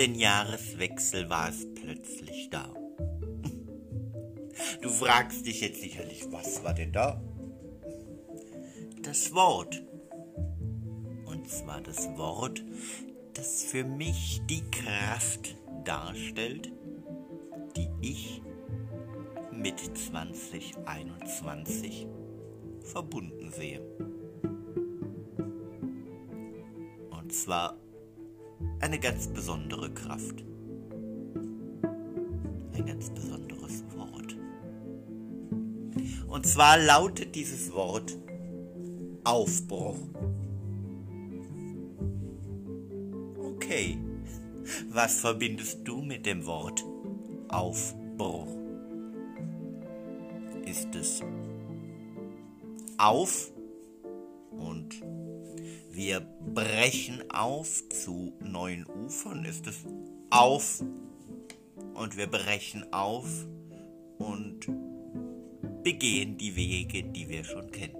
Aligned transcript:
den 0.00 0.14
Jahreswechsel 0.14 1.28
war 1.28 1.50
es 1.50 1.66
plötzlich 1.74 2.48
da. 2.48 2.72
Du 4.80 4.88
fragst 4.88 5.44
dich 5.44 5.60
jetzt 5.60 5.82
sicherlich, 5.82 6.24
was 6.30 6.64
war 6.64 6.72
denn 6.72 6.90
da? 6.90 7.22
Das 9.02 9.34
Wort. 9.34 9.82
Und 11.26 11.50
zwar 11.50 11.82
das 11.82 12.08
Wort, 12.16 12.64
das 13.34 13.64
für 13.64 13.84
mich 13.84 14.40
die 14.48 14.62
Kraft 14.70 15.54
darstellt, 15.84 16.72
die 17.76 17.90
ich 18.00 18.40
mit 19.52 19.80
2021 19.80 22.06
verbunden 22.84 23.52
sehe. 23.52 23.82
Und 27.10 27.34
zwar 27.34 27.76
eine 28.80 28.98
ganz 28.98 29.26
besondere 29.28 29.90
Kraft. 29.90 30.44
Ein 32.72 32.86
ganz 32.86 33.10
besonderes 33.10 33.84
Wort. 33.96 34.36
Und 36.28 36.46
zwar 36.46 36.78
lautet 36.78 37.34
dieses 37.34 37.72
Wort 37.72 38.16
Aufbruch. 39.24 39.98
Okay, 43.38 43.98
was 44.90 45.20
verbindest 45.20 45.80
du 45.84 46.02
mit 46.02 46.26
dem 46.26 46.46
Wort 46.46 46.84
Aufbruch? 47.48 48.48
Ist 50.64 50.94
es 50.94 51.20
auf 52.96 53.50
und 53.56 53.59
wir 56.00 56.20
brechen 56.54 57.30
auf 57.30 57.86
zu 57.90 58.32
neuen 58.40 58.86
Ufern. 58.86 59.44
Ist 59.44 59.66
es 59.66 59.84
auf 60.30 60.82
und 61.92 62.16
wir 62.16 62.26
brechen 62.26 62.90
auf 62.90 63.28
und 64.16 64.60
begehen 65.82 66.38
die 66.38 66.56
Wege, 66.56 67.02
die 67.02 67.28
wir 67.28 67.44
schon 67.44 67.70
kennen. 67.70 67.98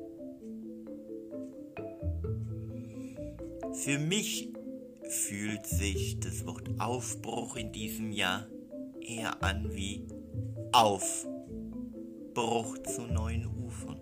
Für 3.75 3.99
mich 3.99 4.49
fühlt 5.03 5.67
sich 5.67 6.21
das 6.21 6.47
Wort 6.47 6.71
Aufbruch 6.79 7.57
in 7.57 7.71
diesem 7.71 8.13
Jahr 8.13 8.47
eher 9.03 9.43
an 9.43 9.75
wie 9.75 10.07
Aufbruch 10.73 11.19
zu 12.79 13.03
neuen 13.03 13.47
Ufern. 13.47 14.01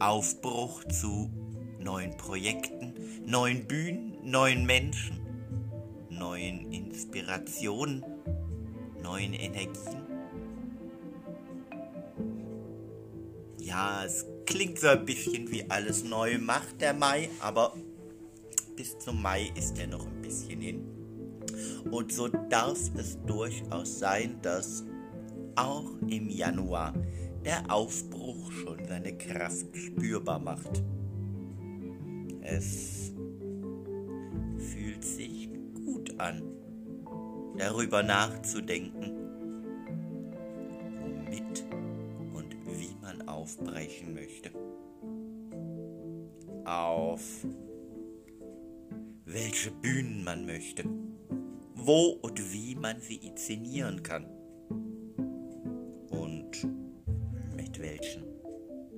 Aufbruch 0.00 0.84
zu 0.84 1.47
neuen 1.78 2.16
Projekten, 2.16 2.94
neuen 3.24 3.66
Bühnen, 3.66 4.18
neuen 4.22 4.66
Menschen, 4.66 5.20
neuen 6.10 6.72
Inspirationen, 6.72 8.04
neuen 9.02 9.32
Energien. 9.32 10.02
Ja, 13.58 14.04
es 14.04 14.24
klingt 14.46 14.78
so 14.78 14.88
ein 14.88 15.04
bisschen 15.04 15.50
wie 15.50 15.68
alles 15.70 16.04
neu 16.04 16.38
macht 16.38 16.80
der 16.80 16.94
Mai, 16.94 17.28
aber 17.40 17.74
bis 18.76 18.98
zum 18.98 19.20
Mai 19.20 19.52
ist 19.54 19.78
er 19.78 19.88
noch 19.88 20.06
ein 20.06 20.22
bisschen 20.22 20.60
hin. 20.60 20.84
Und 21.90 22.12
so 22.12 22.28
darf 22.28 22.78
es 22.96 23.18
durchaus 23.26 23.98
sein, 23.98 24.38
dass 24.42 24.84
auch 25.56 25.90
im 26.08 26.28
Januar 26.28 26.94
der 27.44 27.70
Aufbruch 27.70 28.50
schon 28.52 28.84
seine 28.86 29.16
Kraft 29.16 29.76
spürbar 29.76 30.38
macht. 30.38 30.82
Es 32.50 33.12
fühlt 34.56 35.04
sich 35.04 35.50
gut 35.74 36.18
an, 36.18 36.42
darüber 37.58 38.02
nachzudenken, 38.02 39.12
womit 40.98 41.66
und 42.32 42.56
wie 42.66 42.96
man 43.02 43.28
aufbrechen 43.28 44.14
möchte. 44.14 44.50
Auf 46.64 47.46
welche 49.26 49.70
Bühnen 49.70 50.24
man 50.24 50.46
möchte, 50.46 50.84
wo 51.74 52.18
und 52.22 52.52
wie 52.52 52.74
man 52.74 52.98
sie 53.00 53.16
inszenieren 53.16 54.02
kann 54.02 54.24
und 56.08 56.66
mit 57.54 57.78
welchen 57.78 58.24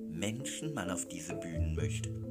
Menschen 0.09 0.73
man 0.73 0.89
auf 0.89 1.05
diese 1.09 1.35
Bühnen 1.35 1.75
möchte 1.75 2.30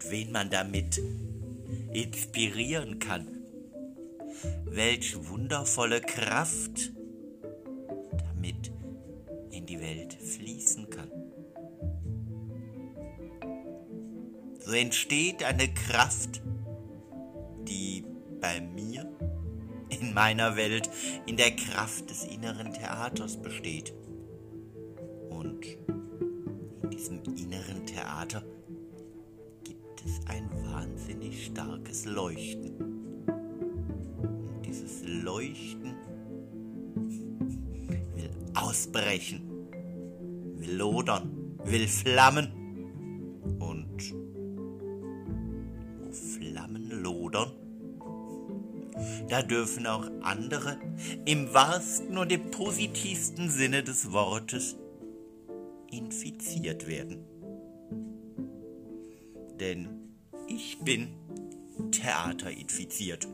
und 0.00 0.10
wen 0.10 0.32
man 0.32 0.50
damit 0.50 1.00
inspirieren 1.92 2.98
kann. 2.98 3.26
Welch 4.64 5.16
wundervolle 5.28 6.00
Kraft 6.00 6.92
damit 8.12 8.72
in 9.50 9.66
die 9.66 9.80
Welt 9.80 10.14
fließen 10.14 10.88
kann. 10.88 11.10
So 14.60 14.72
entsteht 14.72 15.42
eine 15.42 15.68
Kraft, 15.68 16.40
die 17.68 18.04
bei 18.40 18.60
mir 18.60 19.06
in 19.88 20.14
meiner 20.14 20.56
Welt 20.56 20.88
in 21.26 21.36
der 21.36 21.50
Kraft 21.56 22.08
des 22.08 22.24
inneren 22.24 22.72
Theaters 22.72 23.36
besteht. 23.36 23.92
Und 25.28 25.66
in 26.82 26.90
diesem 26.90 27.22
inneren 27.36 27.84
Theater 27.86 28.42
wahnsinnig 31.10 31.46
starkes 31.46 32.04
Leuchten. 32.04 32.76
Und 33.26 34.66
dieses 34.66 35.02
Leuchten 35.04 35.94
will 38.14 38.30
ausbrechen, 38.54 39.42
will 40.56 40.76
lodern, 40.76 41.56
will 41.64 41.88
flammen. 41.88 42.52
Und 43.58 44.14
wo 45.98 46.12
Flammen 46.12 46.90
lodern, 47.02 47.50
da 49.28 49.42
dürfen 49.42 49.86
auch 49.86 50.08
andere 50.22 50.78
im 51.24 51.52
wahrsten 51.52 52.18
und 52.18 52.30
im 52.30 52.50
positivsten 52.50 53.48
Sinne 53.48 53.82
des 53.82 54.12
Wortes 54.12 54.76
infiziert 55.90 56.86
werden 56.86 57.24
denn 59.60 59.99
ich 60.50 60.78
bin 60.80 61.08
theaterinfiziert, 61.92 63.26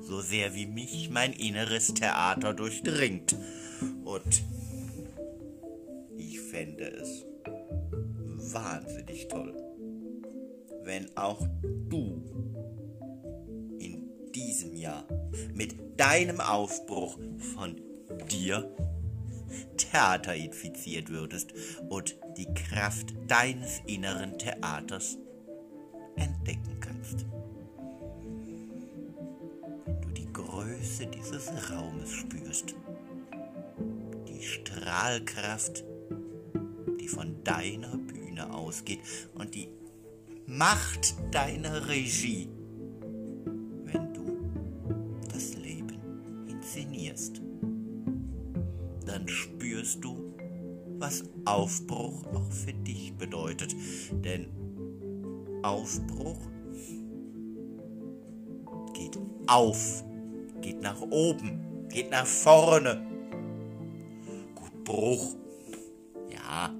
so 0.00 0.20
sehr 0.20 0.54
wie 0.54 0.66
mich 0.66 1.08
mein 1.10 1.32
inneres 1.32 1.94
Theater 1.94 2.52
durchdringt. 2.52 3.36
Und 4.04 4.42
ich 6.16 6.40
fände 6.40 6.84
es 6.84 7.24
wahnsinnig 8.52 9.28
toll, 9.28 9.54
wenn 10.82 11.16
auch 11.16 11.46
du 11.88 12.22
in 13.78 14.10
diesem 14.34 14.74
Jahr 14.74 15.06
mit 15.54 15.74
deinem 15.98 16.40
Aufbruch 16.40 17.18
von 17.54 17.80
dir 18.30 18.74
Theater 19.76 20.34
infiziert 20.34 21.08
würdest 21.08 21.54
und 21.88 22.16
die 22.36 22.52
Kraft 22.52 23.14
deines 23.28 23.80
inneren 23.86 24.38
Theaters 24.38 25.18
entdecken 26.16 26.78
kannst. 26.80 27.26
Wenn 29.86 30.00
du 30.00 30.08
die 30.10 30.32
Größe 30.32 31.06
dieses 31.06 31.50
Raumes 31.70 32.10
spürst, 32.10 32.74
die 34.28 34.42
Strahlkraft, 34.42 35.84
die 37.00 37.08
von 37.08 37.42
deiner 37.44 37.96
Bühne 37.96 38.52
ausgeht 38.52 39.00
und 39.34 39.54
die 39.54 39.68
Macht 40.46 41.14
deiner 41.30 41.88
Regie, 41.88 42.48
wenn 43.84 44.12
du 44.12 44.36
das 45.32 45.54
Leben 45.54 45.98
inszenierst, 46.46 47.40
dann 49.06 49.26
spürst 49.26 50.04
du, 50.04 50.34
was 50.98 51.24
Aufbruch 51.44 52.26
auch 52.34 52.52
für 52.52 52.72
dich 52.74 53.14
bedeutet. 53.14 53.74
Denn 54.12 54.48
Aufbruch 55.64 56.36
geht 58.92 59.18
auf, 59.46 60.04
geht 60.60 60.82
nach 60.82 61.00
oben, 61.00 61.88
geht 61.88 62.10
nach 62.10 62.26
vorne. 62.26 63.02
Gut, 64.54 64.84
Bruch. 64.84 65.34
Ja, 66.30 66.70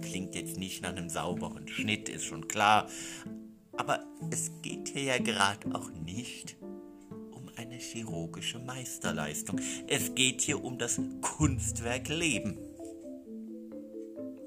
klingt 0.00 0.36
jetzt 0.36 0.56
nicht 0.56 0.82
nach 0.82 0.90
einem 0.90 1.08
sauberen 1.08 1.66
Schnitt, 1.66 2.08
ist 2.08 2.24
schon 2.24 2.46
klar. 2.46 2.86
Aber 3.76 4.04
es 4.30 4.52
geht 4.62 4.88
hier 4.88 5.02
ja 5.02 5.18
gerade 5.18 5.74
auch 5.74 5.90
nicht 5.90 6.56
um 7.32 7.48
eine 7.56 7.76
chirurgische 7.76 8.60
Meisterleistung. 8.60 9.60
Es 9.88 10.14
geht 10.14 10.42
hier 10.42 10.62
um 10.62 10.78
das 10.78 11.00
Kunstwerk 11.22 12.08
Leben. 12.08 12.56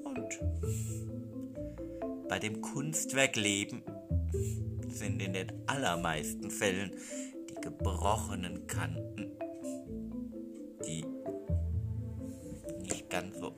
Und 0.04 0.38
bei 2.32 2.38
dem 2.38 2.62
Kunstwerk 2.62 3.36
Leben 3.36 3.82
sind 4.88 5.20
in 5.20 5.34
den 5.34 5.52
allermeisten 5.66 6.50
Fällen 6.50 6.96
die 7.50 7.60
gebrochenen 7.60 8.66
Kanten, 8.66 9.32
die 10.86 11.04
nicht 12.84 13.10
ganz 13.10 13.38
so 13.38 13.54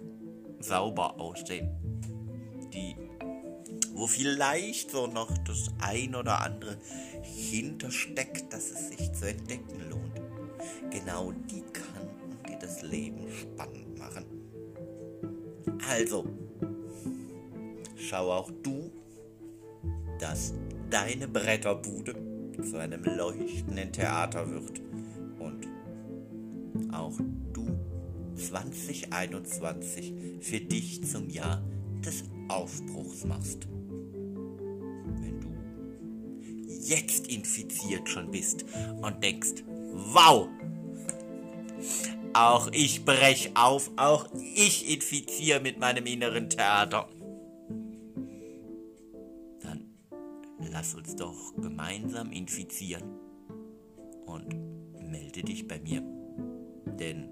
sauber 0.59 1.21
aussehen, 1.21 1.71
die 2.73 2.97
wo 3.93 4.09
vielleicht 4.09 4.91
so 4.91 5.07
noch 5.07 5.31
das 5.47 5.71
ein 5.81 6.17
oder 6.17 6.41
andere 6.41 6.77
hintersteckt, 7.23 8.53
dass 8.53 8.73
es 8.73 8.89
sich 8.89 9.13
zu 9.13 9.29
entdecken 9.29 9.89
lohnt. 9.89 10.21
Genau 10.91 11.31
die 11.31 11.63
Kanten, 11.63 12.43
die 12.49 12.59
das 12.59 12.83
Leben 12.83 13.31
spannend 13.31 13.97
machen. 13.97 14.25
Also, 15.89 16.27
schau 18.09 18.31
auch 18.33 18.51
du, 18.63 18.91
dass 20.21 20.55
deine 20.91 21.29
Bretterbude 21.29 22.15
zu 22.63 22.77
einem 22.79 23.03
leuchtenden 23.05 23.93
Theater 23.93 24.49
wird 24.51 24.81
und 25.39 25.67
auch 26.93 27.19
du 27.53 27.67
2021 28.37 30.15
für 30.41 30.61
dich 30.61 31.05
zum 31.05 31.29
Jahr 31.29 31.63
des 32.05 32.25
Aufbruchs 32.49 33.25
machst. 33.25 33.67
Wenn 35.21 35.41
du 35.41 35.49
jetzt 36.69 37.27
infiziert 37.29 38.09
schon 38.09 38.31
bist 38.31 38.65
und 39.01 39.23
denkst, 39.23 39.65
wow, 40.13 40.49
auch 42.35 42.69
ich 42.73 43.05
brech 43.05 43.53
auf, 43.55 43.91
auch 43.97 44.27
ich 44.57 44.93
infiziere 44.93 45.61
mit 45.61 45.79
meinem 45.79 46.07
inneren 46.07 46.51
Theater. 46.51 47.09
Lass 50.85 50.95
uns 50.95 51.17
doch 51.17 51.55
gemeinsam 51.57 52.31
infizieren 52.31 53.05
und 54.27 54.55
melde 55.01 55.43
dich 55.43 55.67
bei 55.67 55.81
mir. 55.81 56.03
Denn 56.99 57.31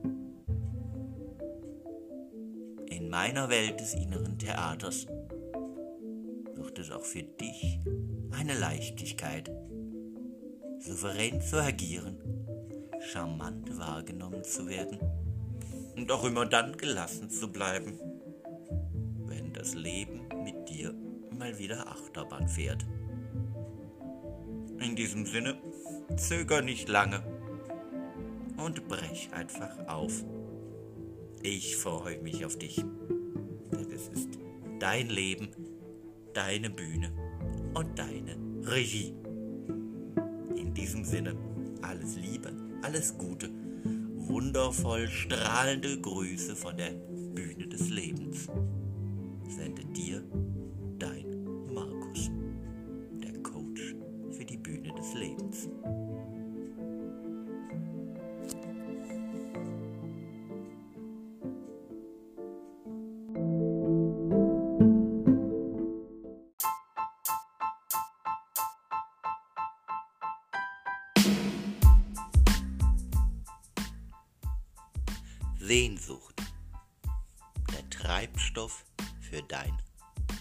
in 2.88 3.10
meiner 3.10 3.50
Welt 3.50 3.78
des 3.78 3.92
inneren 3.92 4.38
Theaters 4.38 5.06
wird 6.54 6.78
es 6.78 6.90
auch 6.90 7.04
für 7.04 7.24
dich 7.24 7.78
eine 8.30 8.58
Leichtigkeit, 8.58 9.50
souverän 10.78 11.42
zu 11.42 11.62
agieren 11.62 12.16
charmant 13.00 13.76
wahrgenommen 13.76 14.44
zu 14.44 14.66
werden 14.66 14.98
und 15.94 16.10
auch 16.10 16.24
immer 16.24 16.46
dann 16.46 16.74
gelassen 16.78 17.28
zu 17.28 17.52
bleiben, 17.52 17.98
wenn 19.26 19.52
das 19.52 19.74
Leben 19.74 20.22
mit 20.42 20.70
dir 20.70 20.94
mal 21.36 21.58
wieder 21.58 21.86
Achterbahn 21.86 22.48
fährt. 22.48 22.86
In 24.82 24.96
diesem 24.96 25.26
Sinne, 25.26 25.56
zöger 26.16 26.62
nicht 26.62 26.88
lange 26.88 27.22
und 28.56 28.88
brech 28.88 29.30
einfach 29.32 29.86
auf. 29.88 30.24
Ich 31.42 31.76
freue 31.76 32.20
mich 32.22 32.44
auf 32.44 32.58
dich, 32.58 32.76
denn 33.72 33.90
es 33.92 34.08
ist 34.08 34.38
dein 34.78 35.08
Leben, 35.08 35.48
deine 36.34 36.70
Bühne 36.70 37.12
und 37.74 37.98
deine 37.98 38.36
Regie. 38.62 39.14
In 40.56 40.74
diesem 40.74 41.04
Sinne, 41.04 41.36
alles 41.82 42.16
Liebe 42.16 42.52
alles 42.82 43.16
Gute, 43.16 43.48
wundervoll 44.16 45.08
strahlende 45.08 46.00
Grüße 46.00 46.56
von 46.56 46.76
der 46.76 46.90
Bühne 46.90 47.68
des 47.68 47.88
Lebens. 47.90 48.48
Treibstoff 78.32 78.84
für 79.20 79.42
dein 79.42 79.76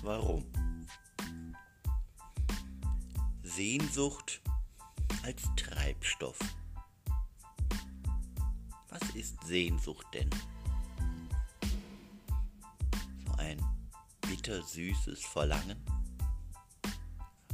Warum. 0.01 0.45
Sehnsucht 3.43 4.41
als 5.23 5.43
Treibstoff. 5.57 6.39
Was 8.89 9.01
ist 9.13 9.43
Sehnsucht 9.45 10.05
denn? 10.13 10.29
So 13.25 13.33
ein 13.37 13.61
bittersüßes 14.21 15.25
Verlangen? 15.25 15.83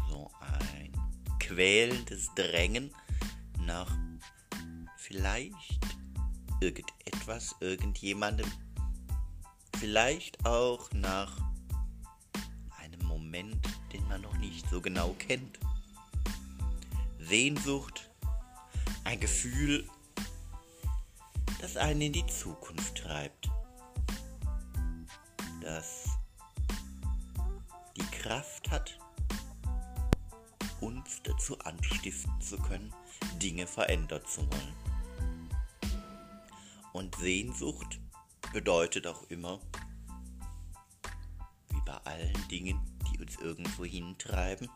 So 0.10 0.32
ein 0.40 0.92
quälendes 1.40 2.30
Drängen 2.36 2.94
nach 3.60 3.92
vielleicht 4.98 5.80
irgendetwas, 6.62 7.56
irgendjemandem, 7.60 8.50
vielleicht 9.80 10.44
auch 10.46 10.92
nach 10.92 11.38
einem 12.80 13.06
Moment, 13.06 13.64
den 13.94 14.08
man 14.08 14.22
noch 14.22 14.38
nicht 14.38 14.68
so 14.70 14.82
genau 14.82 15.14
kennt. 15.20 15.60
Sehnsucht, 17.20 18.10
ein 19.04 19.20
Gefühl, 19.20 19.88
das 21.62 21.78
einen 21.78 22.02
in 22.02 22.14
die 22.14 22.26
Zukunft 22.26 22.98
treibt, 22.98 23.50
das 25.62 26.06
die 27.96 28.18
Kraft 28.18 28.72
hat, 28.72 28.98
uns 30.82 31.22
dazu 31.24 31.58
anstiften 31.60 32.42
zu 32.42 32.58
können, 32.58 32.94
Dinge 33.42 33.68
verändern 33.68 34.24
zu 34.26 34.42
wollen. 34.42 34.76
Und 36.94 37.16
Sehnsucht 37.18 38.00
bedeutet 38.58 39.06
auch 39.06 39.22
immer, 39.30 39.60
wie 41.70 41.82
bei 41.86 41.94
allen 42.06 42.48
Dingen, 42.48 42.80
die 43.06 43.20
uns 43.20 43.36
irgendwo 43.36 43.86
hintreiben, 43.86 44.68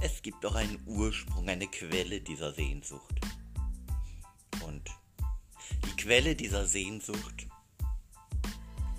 es 0.00 0.20
gibt 0.22 0.44
auch 0.44 0.56
einen 0.56 0.82
Ursprung, 0.86 1.48
eine 1.48 1.68
Quelle 1.68 2.20
dieser 2.20 2.52
Sehnsucht. 2.52 3.20
Und 4.66 4.90
die 5.86 5.96
Quelle 6.02 6.34
dieser 6.34 6.66
Sehnsucht 6.66 7.46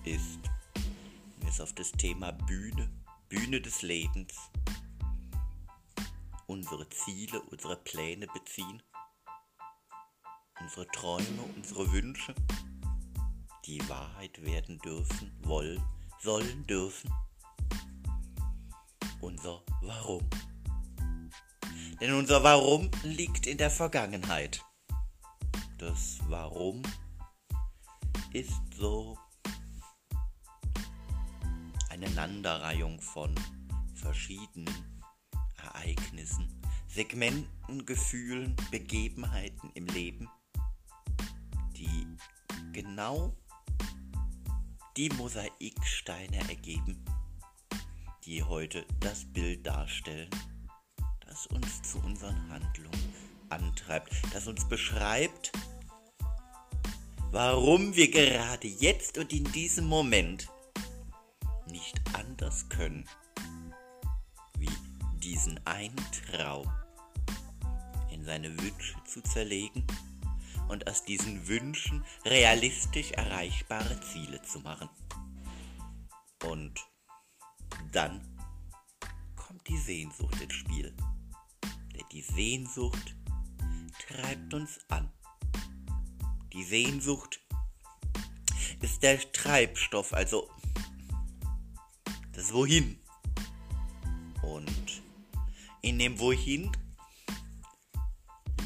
ist, 0.06 0.40
wir 1.42 1.50
es 1.50 1.60
auf 1.60 1.74
das 1.74 1.92
Thema 1.92 2.32
Bühne, 2.32 2.90
Bühne 3.28 3.60
des 3.60 3.82
Lebens, 3.82 4.36
unsere 6.48 6.88
Ziele, 6.88 7.42
unsere 7.42 7.76
Pläne 7.76 8.28
beziehen, 8.28 8.82
unsere 10.60 10.88
Träume, 10.88 11.42
unsere 11.56 11.92
Wünsche, 11.92 12.34
die 13.66 13.88
Wahrheit 13.90 14.44
werden 14.44 14.78
dürfen, 14.80 15.32
wollen, 15.44 15.82
sollen 16.20 16.66
dürfen. 16.68 17.12
Unser 19.22 19.62
Warum. 19.82 20.28
Denn 22.02 22.14
unser 22.14 22.44
Warum 22.44 22.90
liegt 23.04 23.48
in 23.48 23.58
der 23.58 23.70
Vergangenheit. 23.70 24.62
Das 25.78 26.20
Warum 26.28 26.82
ist 28.34 28.62
so 28.76 29.18
eine 31.90 32.08
Aneinanderreihung 32.08 33.00
von 33.02 33.34
verschiedenen 33.94 35.04
Ereignissen, 35.58 36.62
Segmenten, 36.88 37.86
Gefühlen, 37.86 38.56
Begebenheiten 38.72 39.72
im 39.74 39.86
Leben, 39.88 40.30
genau 42.74 43.36
die 44.98 45.10
Mosaiksteine 45.10 46.38
ergeben, 46.50 47.04
die 48.26 48.44
heute 48.44 48.86
das 49.00 49.26
Bild 49.26 49.66
darstellen, 49.66 50.30
das 51.26 51.48
uns 51.48 51.84
zu 51.84 52.00
unseren 52.00 52.50
Handlungen 52.50 53.14
antreibt, 53.50 54.12
das 54.34 54.48
uns 54.48 54.68
beschreibt, 54.68 55.52
warum 57.32 57.96
wir 57.96 58.10
gerade 58.10 58.68
jetzt 58.68 59.18
und 59.18 59.32
in 59.32 59.44
diesem 59.52 59.86
Moment 59.86 60.50
nicht 61.68 62.00
anders 62.14 62.68
können, 62.70 63.08
wie 64.58 64.70
diesen 65.20 65.60
einen 65.66 65.96
Traum 66.32 66.68
in 68.12 68.24
seine 68.26 68.50
Wünsche 68.60 68.96
zu 69.06 69.22
zerlegen 69.22 69.86
und 70.74 70.90
aus 70.90 71.06
diesen 71.06 71.48
Wünschen 71.48 72.04
realistisch 72.26 73.12
erreichbare 73.12 74.02
Ziele 74.02 74.42
zu 74.42 74.60
machen. 74.60 74.90
Und 76.46 76.74
dann 77.92 78.22
kommt 79.36 79.68
die 79.68 79.78
Sehnsucht 79.78 80.42
ins 80.42 80.54
Spiel. 80.54 80.94
Denn 81.94 82.06
die 82.12 82.24
Sehnsucht 82.24 83.16
treibt 84.08 84.54
uns 84.56 84.80
an. 84.90 85.14
Die 86.52 86.64
Sehnsucht 86.64 87.40
ist 88.82 89.04
der 89.04 89.20
Treibstoff, 89.32 90.12
also 90.12 90.50
das 92.32 92.52
Wohin. 92.52 93.00
Und 94.42 95.04
in 95.82 96.00
dem 96.00 96.20
Wohin 96.20 96.72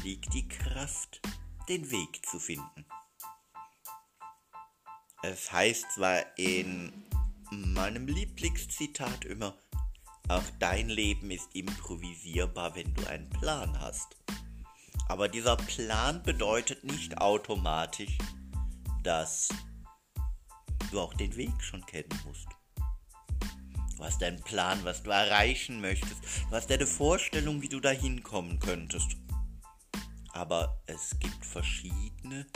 liegt 0.02 0.32
die 0.32 0.48
Kraft, 0.48 1.20
den 1.68 1.90
Weg 1.90 2.24
zu 2.26 2.38
finden. 2.38 2.86
Es 5.22 5.52
heißt 5.52 5.92
zwar 5.92 6.38
in 6.38 6.92
meinem 7.50 8.06
Lieblingszitat 8.06 9.24
immer, 9.24 9.54
auch 10.28 10.44
dein 10.58 10.88
Leben 10.88 11.30
ist 11.30 11.54
improvisierbar, 11.54 12.74
wenn 12.74 12.94
du 12.94 13.06
einen 13.06 13.28
Plan 13.30 13.78
hast. 13.80 14.16
Aber 15.08 15.28
dieser 15.28 15.56
Plan 15.56 16.22
bedeutet 16.22 16.84
nicht 16.84 17.18
automatisch, 17.18 18.18
dass 19.02 19.48
du 20.90 21.00
auch 21.00 21.14
den 21.14 21.34
Weg 21.36 21.62
schon 21.62 21.84
kennen 21.86 22.20
musst. 22.26 22.46
Du 23.96 24.04
hast 24.04 24.22
einen 24.22 24.40
Plan, 24.42 24.78
was 24.84 25.02
du 25.02 25.10
erreichen 25.10 25.80
möchtest. 25.80 26.22
Du 26.48 26.50
hast 26.54 26.70
eine 26.70 26.86
Vorstellung, 26.86 27.62
wie 27.62 27.68
du 27.68 27.80
da 27.80 27.90
hinkommen 27.90 28.60
könntest. 28.60 29.16
Aber 30.38 30.80
es 30.86 31.18
gibt 31.18 31.44
verschiedene 31.44 32.46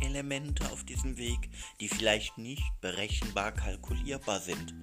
Elemente 0.00 0.68
auf 0.72 0.82
diesem 0.82 1.16
Weg, 1.16 1.48
die 1.78 1.88
vielleicht 1.88 2.38
nicht 2.38 2.64
berechenbar 2.80 3.52
kalkulierbar 3.52 4.40
sind. 4.40 4.74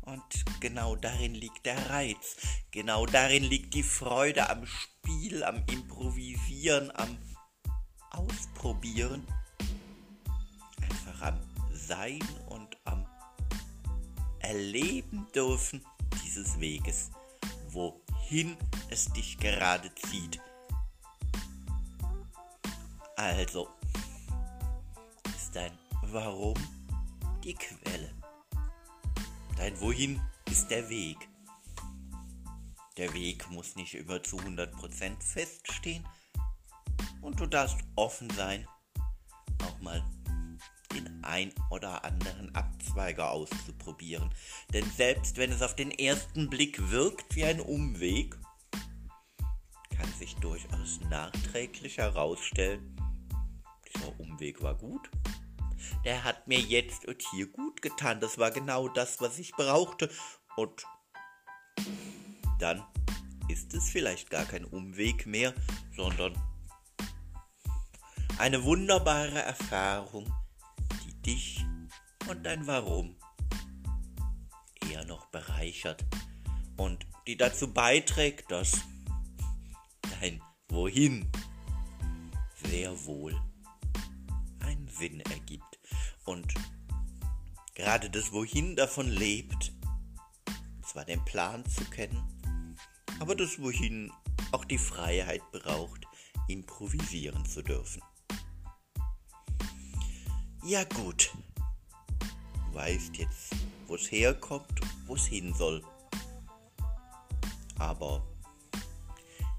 Und 0.00 0.44
genau 0.58 0.96
darin 0.96 1.36
liegt 1.36 1.66
der 1.66 1.88
Reiz. 1.88 2.36
Genau 2.72 3.06
darin 3.06 3.44
liegt 3.44 3.74
die 3.74 3.84
Freude 3.84 4.50
am 4.50 4.66
Spiel, 4.66 5.44
am 5.44 5.62
Improvisieren, 5.70 6.90
am 6.96 7.16
Ausprobieren. 8.10 9.24
Einfach 10.82 11.22
am 11.22 11.40
Sein 11.72 12.24
und 12.48 12.76
am 12.86 13.06
Erleben 14.40 15.28
dürfen 15.32 15.84
dieses 16.24 16.58
Weges, 16.58 17.12
wohin 17.68 18.56
es 18.90 19.12
dich 19.12 19.38
gerade 19.38 19.94
zieht. 19.94 20.40
Also, 23.18 23.68
ist 25.34 25.56
dein 25.56 25.72
Warum 26.02 26.54
die 27.42 27.54
Quelle. 27.54 28.14
Dein 29.56 29.80
Wohin 29.80 30.20
ist 30.48 30.70
der 30.70 30.88
Weg. 30.88 31.16
Der 32.96 33.12
Weg 33.12 33.50
muss 33.50 33.74
nicht 33.74 33.94
immer 33.94 34.22
zu 34.22 34.36
100% 34.36 35.20
feststehen 35.20 36.06
und 37.20 37.40
du 37.40 37.46
darfst 37.46 37.78
offen 37.96 38.30
sein, 38.30 38.68
auch 39.64 39.80
mal 39.80 40.04
den 40.94 41.24
ein 41.24 41.52
oder 41.70 42.04
anderen 42.04 42.54
Abzweiger 42.54 43.32
auszuprobieren. 43.32 44.32
Denn 44.72 44.88
selbst 44.92 45.38
wenn 45.38 45.50
es 45.50 45.62
auf 45.62 45.74
den 45.74 45.90
ersten 45.90 46.48
Blick 46.48 46.88
wirkt 46.92 47.34
wie 47.34 47.44
ein 47.44 47.60
Umweg, 47.60 48.38
kann 49.96 50.12
sich 50.20 50.36
durchaus 50.36 51.00
nachträglich 51.10 51.98
herausstellen, 51.98 52.97
dieser 54.38 54.58
Umweg 54.58 54.62
war 54.62 54.74
gut. 54.74 55.10
Der 56.04 56.24
hat 56.24 56.46
mir 56.46 56.60
jetzt 56.60 57.06
und 57.06 57.22
hier 57.32 57.46
gut 57.48 57.82
getan. 57.82 58.20
Das 58.20 58.38
war 58.38 58.50
genau 58.50 58.88
das, 58.88 59.20
was 59.20 59.38
ich 59.38 59.52
brauchte. 59.52 60.10
Und 60.56 60.84
dann 62.58 62.84
ist 63.48 63.74
es 63.74 63.88
vielleicht 63.90 64.30
gar 64.30 64.44
kein 64.44 64.64
Umweg 64.64 65.26
mehr, 65.26 65.54
sondern 65.96 66.34
eine 68.38 68.62
wunderbare 68.64 69.40
Erfahrung, 69.40 70.32
die 71.04 71.22
dich 71.22 71.64
und 72.28 72.44
dein 72.44 72.66
Warum 72.66 73.16
eher 74.88 75.04
noch 75.04 75.26
bereichert 75.26 76.04
und 76.76 77.06
die 77.26 77.36
dazu 77.36 77.72
beiträgt, 77.72 78.50
dass 78.50 78.72
dein 80.20 80.42
Wohin 80.68 81.30
sehr 82.64 83.04
wohl 83.04 83.34
Sinn 84.98 85.20
ergibt. 85.20 85.78
Und 86.24 86.52
gerade 87.74 88.10
das 88.10 88.32
Wohin 88.32 88.76
davon 88.76 89.08
lebt, 89.08 89.72
zwar 90.84 91.04
den 91.04 91.24
Plan 91.24 91.64
zu 91.66 91.84
kennen, 91.86 92.22
aber 93.20 93.34
das 93.34 93.58
Wohin 93.60 94.12
auch 94.52 94.64
die 94.64 94.78
Freiheit 94.78 95.42
braucht, 95.52 96.06
improvisieren 96.48 97.44
zu 97.44 97.62
dürfen. 97.62 98.02
Ja 100.64 100.84
gut, 100.84 101.32
du 102.18 102.74
weißt 102.74 103.16
jetzt, 103.16 103.54
wo 103.86 103.94
es 103.94 104.10
herkommt, 104.10 104.80
wo 105.06 105.14
es 105.14 105.26
hin 105.26 105.54
soll. 105.54 105.84
Aber 107.78 108.26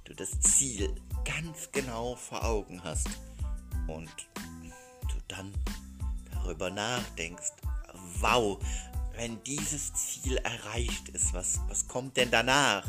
du 0.04 0.14
das 0.14 0.40
Ziel 0.42 0.94
ganz 1.24 1.72
genau 1.72 2.16
vor 2.16 2.44
Augen 2.44 2.84
hast 2.84 3.08
und 3.88 4.10
dann 5.30 5.54
darüber 6.32 6.70
nachdenkst, 6.70 7.54
wow, 8.20 8.60
wenn 9.16 9.42
dieses 9.44 9.94
Ziel 9.94 10.38
erreicht 10.38 11.10
ist, 11.10 11.34
was, 11.34 11.60
was 11.68 11.88
kommt 11.88 12.18
denn 12.18 12.32
danach? 12.32 12.86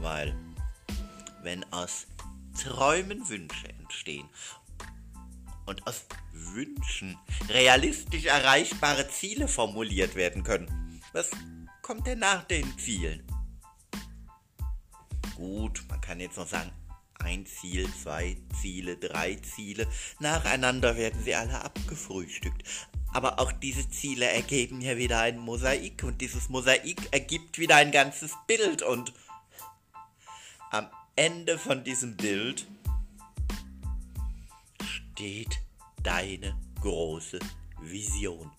Weil, 0.00 0.34
wenn 1.42 1.64
aus 1.72 2.06
Träumen 2.62 3.28
Wünsche 3.28 3.68
entstehen 3.68 4.28
und 5.66 5.86
aus 5.86 6.06
Wünschen 6.32 7.16
realistisch 7.48 8.24
erreichbare 8.24 9.08
Ziele 9.08 9.48
formuliert 9.48 10.14
werden 10.14 10.42
können, 10.42 11.00
was 11.12 11.30
kommt 11.82 12.06
denn 12.06 12.18
nach 12.18 12.44
den 12.44 12.78
Zielen? 12.78 13.22
Gut, 15.36 15.84
man 15.88 16.00
kann 16.00 16.20
jetzt 16.20 16.36
noch 16.36 16.48
sagen, 16.48 16.72
ein 17.18 17.46
Ziel, 17.46 17.88
zwei 18.02 18.36
Ziele, 18.60 18.96
drei 18.96 19.36
Ziele. 19.36 19.86
Nacheinander 20.20 20.96
werden 20.96 21.22
sie 21.22 21.34
alle 21.34 21.62
abgefrühstückt. 21.62 22.62
Aber 23.12 23.40
auch 23.40 23.52
diese 23.52 23.88
Ziele 23.88 24.26
ergeben 24.26 24.80
ja 24.80 24.96
wieder 24.96 25.20
ein 25.20 25.38
Mosaik 25.38 26.02
und 26.04 26.20
dieses 26.20 26.48
Mosaik 26.48 27.00
ergibt 27.10 27.58
wieder 27.58 27.76
ein 27.76 27.90
ganzes 27.90 28.32
Bild 28.46 28.82
und 28.82 29.12
am 30.70 30.86
Ende 31.16 31.58
von 31.58 31.82
diesem 31.82 32.16
Bild 32.16 32.66
steht 34.82 35.58
deine 36.02 36.56
große 36.80 37.38
Vision. 37.80 38.50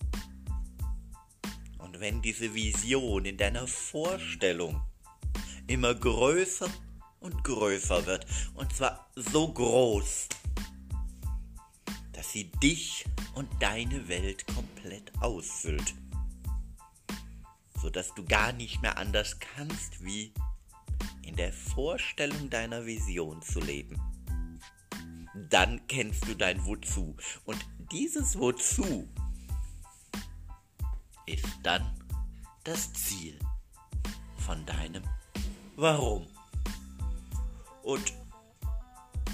Und 1.78 2.00
wenn 2.00 2.20
diese 2.20 2.52
Vision 2.54 3.24
in 3.24 3.36
deiner 3.36 3.66
Vorstellung 3.66 4.82
immer 5.68 5.94
größer 5.94 6.68
und 7.20 7.44
größer 7.44 8.06
wird. 8.06 8.26
Und 8.54 8.74
zwar 8.74 9.10
so 9.14 9.52
groß, 9.52 10.28
dass 12.12 12.32
sie 12.32 12.50
dich 12.62 13.04
und 13.34 13.48
deine 13.60 14.08
Welt 14.08 14.46
komplett 14.46 15.12
ausfüllt. 15.20 15.94
Sodass 17.80 18.14
du 18.14 18.24
gar 18.24 18.52
nicht 18.52 18.82
mehr 18.82 18.98
anders 18.98 19.38
kannst, 19.38 20.04
wie 20.04 20.34
in 21.22 21.36
der 21.36 21.52
Vorstellung 21.52 22.50
deiner 22.50 22.84
Vision 22.84 23.40
zu 23.40 23.60
leben. 23.60 23.98
Dann 25.48 25.86
kennst 25.86 26.26
du 26.28 26.34
dein 26.34 26.64
Wozu. 26.66 27.16
Und 27.44 27.64
dieses 27.92 28.38
Wozu 28.38 29.08
ist 31.26 31.46
dann 31.62 31.96
das 32.64 32.92
Ziel 32.92 33.38
von 34.38 34.66
deinem 34.66 35.04
Warum. 35.76 36.26
Und 37.90 38.12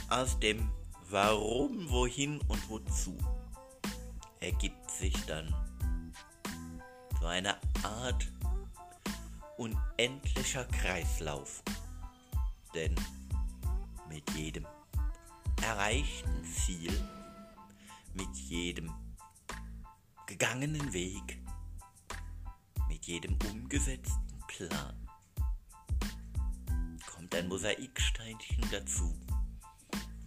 aus 0.09 0.41
dem 0.41 0.71
Warum, 1.11 1.91
Wohin 1.91 2.41
und 2.49 2.71
Wozu 2.71 3.15
ergibt 4.41 4.91
sich 4.91 5.15
dann 5.27 5.55
so 7.21 7.27
eine 7.27 7.55
Art 7.83 8.27
unendlicher 9.59 10.65
Kreislauf. 10.65 11.63
Denn 12.75 12.95
mit 14.09 14.31
jedem 14.31 14.67
erreichten 15.63 16.43
Ziel, 16.47 16.99
mit 18.15 18.35
jedem 18.37 18.91
gegangenen 20.25 20.95
Weg, 20.95 21.43
mit 22.89 23.05
jedem 23.05 23.37
umgesetzten 23.53 24.41
Plan 24.49 25.06
ein 27.37 27.49
Mosaiksteinchen 27.49 28.65
dazu. 28.71 29.15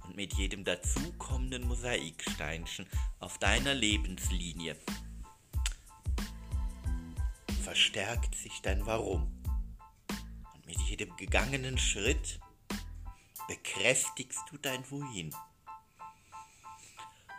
Und 0.05 0.15
mit 0.15 0.33
jedem 0.35 0.63
dazukommenden 0.63 1.67
Mosaiksteinchen 1.67 2.87
auf 3.19 3.37
deiner 3.39 3.73
Lebenslinie 3.73 4.75
verstärkt 7.63 8.35
sich 8.35 8.61
dein 8.61 8.85
Warum. 8.85 9.35
jedem 10.89 11.15
gegangenen 11.17 11.77
Schritt 11.77 12.39
bekräftigst 13.47 14.41
du 14.51 14.57
dein 14.57 14.89
Wohin. 14.91 15.33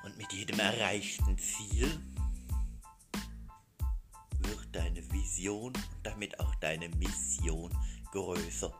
Und 0.04 0.16
mit 0.16 0.32
jedem 0.32 0.58
erreichten 0.58 1.36
Ziel 1.38 2.00
wird 4.38 4.68
deine 4.74 5.12
Vision 5.12 5.72
und 5.74 6.00
damit 6.02 6.40
auch 6.40 6.54
deine 6.56 6.88
Mission 6.88 7.76
größer. 8.12 8.72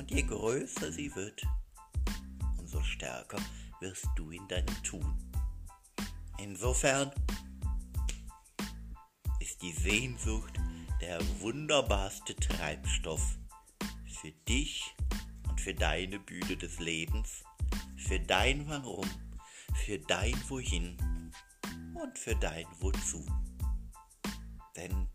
Und 0.00 0.10
je 0.10 0.22
größer 0.22 0.90
sie 0.90 1.14
wird, 1.14 1.46
umso 2.56 2.82
stärker 2.82 3.36
wirst 3.80 4.08
du 4.16 4.30
in 4.30 4.48
deinem 4.48 4.82
Tun. 4.82 5.30
Insofern 6.38 7.12
ist 9.40 9.60
die 9.60 9.72
Sehnsucht 9.72 10.58
der 11.02 11.20
wunderbarste 11.40 12.34
Treibstoff 12.34 13.36
für 14.06 14.32
dich 14.48 14.96
und 15.50 15.60
für 15.60 15.74
deine 15.74 16.18
Bühne 16.18 16.56
des 16.56 16.78
Lebens, 16.78 17.44
für 17.98 18.20
dein 18.20 18.66
Warum, 18.70 19.06
für 19.84 19.98
dein 19.98 20.34
Wohin 20.48 20.96
und 22.02 22.18
für 22.18 22.36
dein 22.36 22.64
Wozu. 22.78 23.26
Denn 24.76 25.08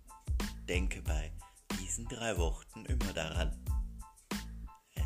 denke 0.68 1.02
bei 1.02 1.32
diesen 1.80 2.08
drei 2.08 2.38
Worten 2.38 2.86
immer 2.86 3.14
daran, 3.14 3.65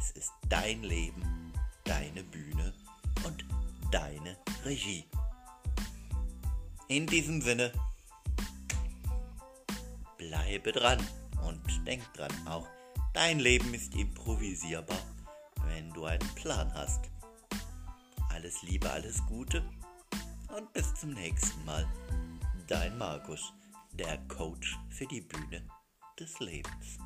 es 0.10 0.24
ist 0.24 0.34
dein 0.48 0.84
Leben, 0.84 1.54
deine 1.84 2.24
Bühne 2.24 2.74
und 3.26 3.46
deine 3.92 4.38
Regie. 4.66 5.06
In 6.88 7.06
diesem 7.06 7.42
Sinne, 7.42 7.72
bleibe 10.18 10.72
dran 10.72 11.00
und 11.46 11.62
denk 11.86 12.02
dran 12.14 12.32
auch, 12.48 12.68
dein 13.14 13.40
Leben 13.40 13.74
ist 13.74 13.94
improvisierbar, 13.96 15.02
wenn 15.66 15.92
du 15.94 16.06
einen 16.06 16.28
Plan 16.36 16.74
hast. 16.74 17.02
Alles 18.30 18.62
Liebe, 18.64 18.90
alles 18.90 19.24
Gute 19.28 19.64
und 20.56 20.72
bis 20.74 20.94
zum 20.96 21.12
nächsten 21.12 21.64
Mal. 21.66 21.88
Dein 22.68 22.98
Markus, 22.98 23.54
der 23.94 24.18
Coach 24.28 24.78
für 24.90 25.06
die 25.06 25.22
Bühne 25.22 25.68
des 26.20 26.40
Lebens. 26.40 27.00